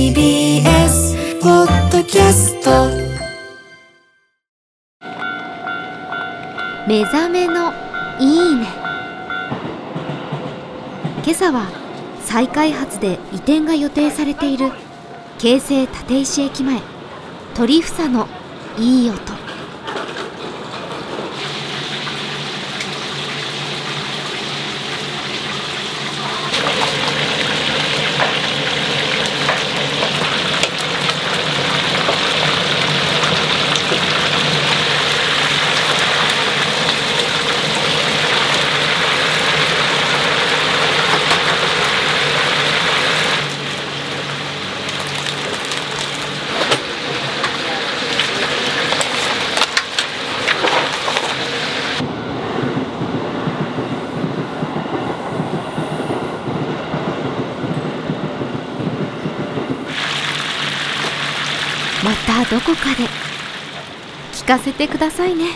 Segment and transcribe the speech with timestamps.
[0.00, 2.70] TBS ポッドキャスト。
[6.88, 7.70] 目覚めの
[8.18, 8.66] いいね。
[11.22, 11.68] 今朝は
[12.22, 14.72] 再開発で移転が予定されている
[15.38, 16.80] 京成立石駅前
[17.54, 18.26] 鳥房の
[18.78, 19.49] いい音。
[62.02, 63.04] またどこかで
[64.32, 65.48] 聞かせてくださいね。